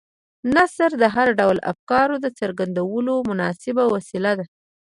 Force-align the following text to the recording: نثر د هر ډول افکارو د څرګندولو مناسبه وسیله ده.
نثر 0.55 0.91
د 1.01 1.03
هر 1.15 1.27
ډول 1.39 1.57
افکارو 1.71 2.15
د 2.23 2.27
څرګندولو 2.39 3.13
مناسبه 3.29 3.83
وسیله 3.95 4.31
ده. 4.39 4.45